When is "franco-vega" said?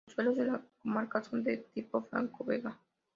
2.01-2.75